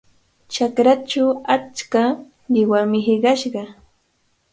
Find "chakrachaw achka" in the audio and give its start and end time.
0.53-2.03